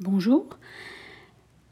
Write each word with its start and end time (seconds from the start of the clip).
Bonjour, 0.00 0.46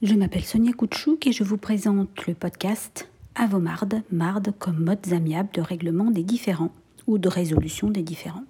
je 0.03 0.13
m'appelle 0.15 0.45
Sonia 0.45 0.73
Koutchouk 0.73 1.29
et 1.29 1.33
je 1.33 1.45
vous 1.45 1.59
présente 1.59 2.27
le 2.27 2.35
podcast 2.35 3.09
Avomarde, 3.37 4.03
marde 4.11 4.53
comme 4.59 4.83
modes 4.83 5.13
amiables 5.13 5.53
de 5.55 5.61
règlement 5.61 6.11
des 6.11 6.25
différends 6.25 6.73
ou 7.07 7.19
de 7.19 7.29
résolution 7.29 7.89
des 7.89 8.03
différends. 8.03 8.43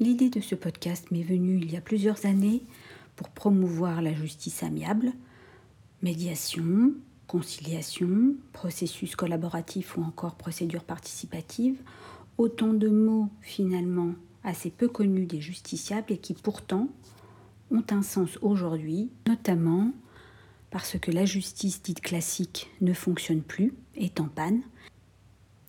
L'idée 0.00 0.28
de 0.28 0.40
ce 0.40 0.54
podcast 0.54 1.10
m'est 1.10 1.22
venue 1.22 1.56
il 1.62 1.72
y 1.72 1.78
a 1.78 1.80
plusieurs 1.80 2.26
années 2.26 2.62
pour 3.16 3.30
promouvoir 3.30 4.02
la 4.02 4.12
justice 4.12 4.62
amiable, 4.62 5.12
médiation, 6.02 6.92
conciliation, 7.28 8.34
processus 8.52 9.16
collaboratif 9.16 9.96
ou 9.96 10.02
encore 10.02 10.34
procédure 10.34 10.84
participative, 10.84 11.80
autant 12.36 12.74
de 12.74 12.88
mots 12.88 13.30
finalement 13.40 14.12
assez 14.44 14.68
peu 14.68 14.88
connus 14.88 15.24
des 15.24 15.40
justiciables 15.40 16.12
et 16.12 16.18
qui 16.18 16.34
pourtant 16.34 16.90
ont 17.72 17.84
un 17.90 18.02
sens 18.02 18.38
aujourd'hui, 18.42 19.10
notamment 19.26 19.92
parce 20.70 20.98
que 20.98 21.10
la 21.10 21.24
justice 21.24 21.82
dite 21.82 22.00
classique 22.00 22.70
ne 22.80 22.92
fonctionne 22.92 23.42
plus, 23.42 23.74
est 23.94 24.20
en 24.20 24.28
panne, 24.28 24.62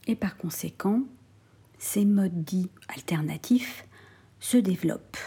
et 0.08 0.16
par 0.16 0.38
conséquent, 0.38 1.04
ces 1.78 2.05
modes 2.05 2.44
dits 2.44 2.70
alternatifs 2.88 3.86
se 4.40 4.58
développent. 4.58 5.18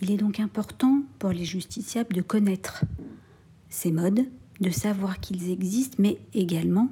Il 0.00 0.10
est 0.10 0.16
donc 0.16 0.40
important 0.40 1.02
pour 1.18 1.30
les 1.30 1.44
justiciables 1.44 2.14
de 2.14 2.22
connaître 2.22 2.84
ces 3.68 3.90
modes, 3.90 4.24
de 4.60 4.70
savoir 4.70 5.18
qu'ils 5.20 5.50
existent, 5.50 5.96
mais 5.98 6.18
également 6.32 6.88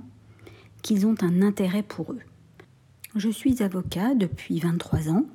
qu'ils 0.83 1.07
ont 1.07 1.17
un 1.23 1.43
intérêt 1.43 1.83
pour 1.83 2.13
eux. 2.13 2.21
Je 3.15 3.29
suis 3.29 3.63
avocat 3.63 4.15
depuis 4.15 4.59
23 4.59 5.11
ans 5.11 5.27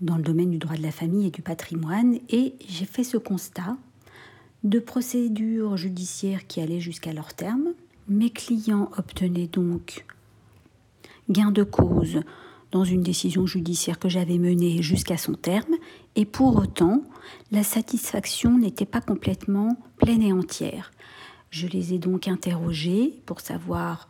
dans 0.00 0.16
le 0.16 0.22
domaine 0.22 0.50
du 0.50 0.58
droit 0.58 0.76
de 0.76 0.82
la 0.82 0.90
famille 0.90 1.26
et 1.26 1.30
du 1.30 1.42
patrimoine 1.42 2.18
et 2.28 2.54
j'ai 2.68 2.86
fait 2.86 3.04
ce 3.04 3.16
constat 3.16 3.76
de 4.64 4.78
procédures 4.78 5.76
judiciaires 5.76 6.46
qui 6.46 6.60
allaient 6.60 6.80
jusqu'à 6.80 7.12
leur 7.12 7.34
terme. 7.34 7.74
Mes 8.08 8.30
clients 8.30 8.90
obtenaient 8.96 9.46
donc 9.46 10.04
gain 11.28 11.50
de 11.50 11.62
cause 11.62 12.20
dans 12.72 12.84
une 12.84 13.02
décision 13.02 13.46
judiciaire 13.46 13.98
que 13.98 14.08
j'avais 14.08 14.38
menée 14.38 14.80
jusqu'à 14.82 15.16
son 15.16 15.34
terme, 15.34 15.74
et 16.14 16.24
pour 16.24 16.56
autant, 16.56 17.02
la 17.50 17.64
satisfaction 17.64 18.58
n'était 18.58 18.86
pas 18.86 19.00
complètement 19.00 19.76
pleine 19.98 20.22
et 20.22 20.32
entière. 20.32 20.92
Je 21.50 21.66
les 21.66 21.94
ai 21.94 21.98
donc 21.98 22.28
interrogés 22.28 23.14
pour 23.26 23.40
savoir 23.40 24.08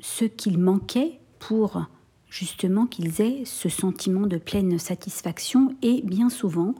ce 0.00 0.26
qu'il 0.26 0.58
manquait 0.58 1.18
pour 1.38 1.86
justement 2.30 2.86
qu'ils 2.86 3.20
aient 3.20 3.42
ce 3.44 3.68
sentiment 3.68 4.26
de 4.26 4.36
pleine 4.36 4.78
satisfaction 4.78 5.74
et 5.82 6.02
bien 6.02 6.28
souvent 6.28 6.74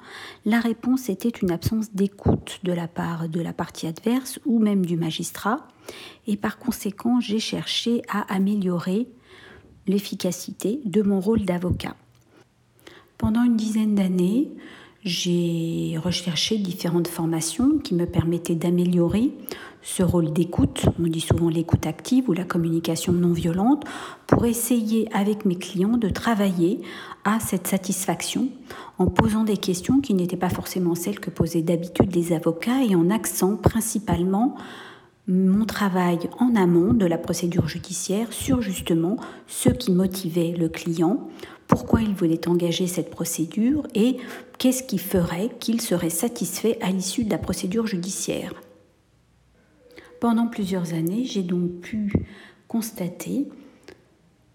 la 0.45 0.61
réponse 0.61 1.09
était 1.09 1.29
une 1.29 1.51
absence 1.51 1.93
d'écoute 1.93 2.61
de 2.63 2.73
la 2.73 2.89
part 2.89 3.29
de 3.29 3.41
la 3.41 3.53
partie 3.53 3.87
adverse 3.87 4.39
ou 4.45 4.59
même 4.59 4.85
du 4.85 4.97
magistrat 4.97 5.67
et 6.27 6.37
par 6.37 6.59
conséquent 6.59 7.21
j'ai 7.21 7.39
cherché 7.39 8.03
à 8.09 8.33
améliorer 8.33 9.09
l'efficacité 9.87 10.81
de 10.85 11.03
mon 11.03 11.19
rôle 11.19 11.45
d'avocat. 11.45 11.97
Pendant 13.17 13.43
une 13.43 13.57
dizaine 13.57 13.95
d'années, 13.95 14.49
j'ai 15.05 15.97
recherché 16.03 16.59
différentes 16.59 17.09
formations 17.09 17.79
qui 17.79 17.95
me 17.95 18.07
permettaient 18.07 18.55
d'améliorer 18.55 19.33
ce 19.81 20.03
rôle 20.03 20.33
d'écoute, 20.33 20.87
on 20.99 21.05
dit 21.05 21.21
souvent 21.21 21.49
l'écoute 21.49 21.87
active 21.87 22.29
ou 22.29 22.33
la 22.33 22.45
communication 22.45 23.13
non 23.13 23.33
violente, 23.33 23.85
pour 24.27 24.45
essayer 24.45 25.09
avec 25.15 25.45
mes 25.45 25.57
clients 25.57 25.97
de 25.97 26.09
travailler 26.09 26.81
à 27.25 27.41
cette 27.41 27.67
satisfaction 27.69 28.49
en 28.99 29.07
posant 29.07 29.45
des 29.45 29.57
questions 29.57 30.01
qui 30.01 30.15
n'étaient 30.15 30.37
pas 30.37 30.51
forcément 30.51 30.95
celles 30.95 31.21
que 31.21 31.31
posaient 31.31 31.63
d'habitude 31.63 32.15
les 32.15 32.33
avocats 32.33 32.83
et 32.83 32.95
en 32.95 33.09
accent 33.11 33.57
principalement 33.57 34.57
mon 35.29 35.67
travail 35.67 36.19
en 36.39 36.57
amont 36.57 36.95
de 36.95 37.05
la 37.05 37.19
procédure 37.19 37.69
judiciaire 37.69 38.33
sur 38.33 38.63
justement 38.63 39.19
ce 39.47 39.69
qui 39.69 39.93
motivait 39.93 40.55
le 40.59 40.71
client, 40.71 41.29
pourquoi 41.67 42.01
il 42.01 42.15
voulait 42.15 42.49
engager 42.49 42.87
cette 42.87 43.11
procédure 43.11 43.87
et 43.95 44.17
qu'est-ce 44.57 44.83
qui 44.83 44.97
ferait 44.97 45.51
qu'il 45.61 45.83
serait 45.83 46.09
satisfait 46.09 46.79
à 46.81 46.91
l'issue 46.91 47.25
de 47.25 47.31
la 47.31 47.39
procédure 47.39 47.87
judiciaire. 47.87 48.55
Pendant 50.19 50.47
plusieurs 50.47 50.95
années, 50.95 51.25
j'ai 51.25 51.43
donc 51.43 51.81
pu 51.81 52.11
constater 52.67 53.47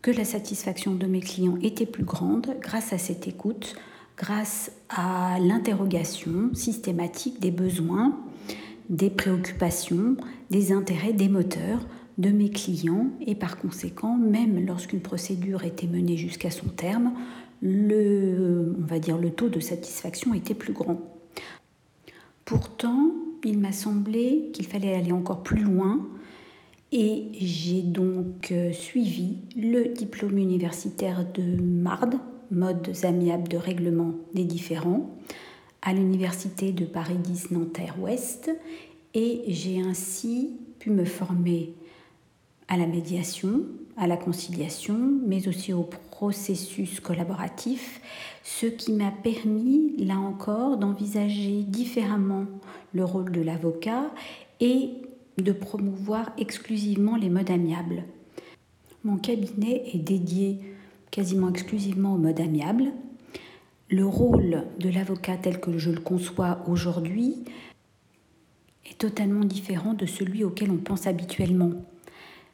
que 0.02 0.12
la 0.12 0.26
satisfaction 0.26 0.96
de 0.96 1.06
mes 1.06 1.22
clients 1.22 1.58
était 1.62 1.86
plus 1.86 2.04
grande 2.04 2.56
grâce 2.60 2.92
à 2.94 2.98
cette 2.98 3.28
écoute, 3.28 3.76
grâce 4.18 4.72
à 4.90 5.38
l'interrogation 5.40 6.50
systématique 6.54 7.40
des 7.40 7.52
besoins 7.52 8.18
des 8.90 9.10
préoccupations, 9.10 10.18
des 10.50 10.72
intérêts, 10.72 11.14
des 11.14 11.30
moteurs 11.30 11.86
de 12.18 12.30
mes 12.30 12.50
clients 12.50 13.08
et 13.26 13.36
par 13.36 13.58
conséquent, 13.58 14.18
même 14.18 14.66
lorsqu'une 14.66 15.02
procédure 15.02 15.64
était 15.64 15.88
menée 15.88 16.18
jusqu'à 16.18 16.52
son 16.52 16.68
terme, 16.68 17.14
le, 17.62 18.76
va 18.78 19.00
dire, 19.00 19.18
le 19.18 19.32
taux 19.32 19.50
de 19.50 19.60
satisfaction 19.60 20.34
était 20.34 20.54
plus 20.54 20.74
grand. 20.74 21.00
Pourtant, 22.46 23.12
il 23.44 23.58
m'a 23.58 23.72
semblé 23.72 24.50
qu'il 24.54 24.68
fallait 24.68 24.94
aller 24.94 25.12
encore 25.12 25.44
plus 25.44 25.64
loin 25.64 26.06
et 26.92 27.30
j'ai 27.40 27.82
donc 27.82 28.52
euh, 28.52 28.72
suivi 28.72 29.38
le 29.56 29.94
diplôme 29.94 30.38
universitaire 30.38 31.26
de 31.34 31.42
MARD, 31.62 32.16
Modes 32.52 32.92
amiables 33.04 33.48
de 33.48 33.58
règlement 33.58 34.14
des 34.36 34.44
différends, 34.44 35.18
à 35.84 35.94
l'université 35.94 36.72
de 36.72 36.86
Paris 36.86 37.18
10 37.18 37.52
Nanterre 37.52 37.96
Ouest 38.00 38.50
et 39.14 39.44
j'ai 39.48 39.82
ainsi 39.82 40.52
pu 40.80 40.90
me 40.90 41.04
former 41.04 41.74
à 42.70 42.78
la 42.78 42.88
médiation, 42.88 43.64
à 43.98 44.08
la 44.08 44.16
conciliation, 44.16 44.98
mais 45.28 45.48
aussi 45.50 45.74
au 45.74 45.84
processus 45.84 47.02
collaboratif, 47.02 48.02
ce 48.44 48.66
qui 48.66 48.94
m'a 48.94 49.12
permis, 49.12 49.94
là 49.98 50.18
encore, 50.18 50.78
d'envisager 50.78 51.64
différemment 51.64 52.46
le 52.94 53.04
rôle 53.04 53.32
de 53.32 53.42
l'avocat 53.42 54.10
et 54.62 54.90
de 55.38 55.52
promouvoir 55.52 56.32
exclusivement 56.38 57.18
les 57.18 57.30
modes 57.30 57.52
amiables. 57.52 58.04
Mon 59.04 59.18
cabinet 59.18 59.84
est 59.94 60.00
dédié 60.00 60.60
quasiment 61.12 61.50
exclusivement 61.50 62.14
aux 62.14 62.18
modes 62.18 62.40
amiables, 62.40 62.94
le 63.94 64.08
rôle 64.08 64.64
de 64.80 64.90
l'avocat 64.90 65.38
tel 65.38 65.60
que 65.60 65.78
je 65.78 65.92
le 65.92 66.00
conçois 66.00 66.64
aujourd'hui 66.68 67.36
est 68.90 68.98
totalement 68.98 69.46
différent 69.46 69.94
de 69.94 70.08
celui 70.08 70.44
auquel 70.44 70.72
on 70.72 70.78
pense 70.78 71.06
habituellement. 71.06 71.74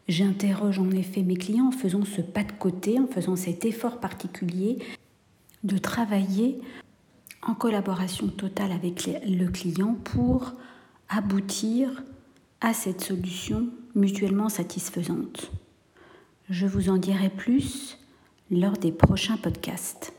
J'interroge 0.10 0.80
en 0.80 0.92
effet 0.92 1.24
mes 1.24 1.38
clients 1.38 1.68
en 1.68 1.72
faisant 1.72 2.04
ce 2.04 2.20
pas 2.20 2.44
de 2.44 2.52
côté, 2.52 3.00
en 3.00 3.08
faisant 3.08 3.38
cet 3.38 3.64
effort 3.64 4.02
particulier 4.02 4.80
de 5.64 5.78
travailler 5.78 6.60
en 7.42 7.54
collaboration 7.54 8.28
totale 8.28 8.74
avec 8.74 9.10
le 9.26 9.48
client 9.48 9.96
pour 10.04 10.52
aboutir 11.08 12.04
à 12.60 12.74
cette 12.74 13.00
solution 13.00 13.70
mutuellement 13.96 14.50
satisfaisante. 14.50 15.52
Je 16.50 16.68
vous 16.68 16.90
en 16.90 16.98
dirai 16.98 17.30
plus 17.30 17.98
lors 18.52 18.74
des 18.74 18.92
prochains 18.92 19.38
podcasts. 19.38 20.19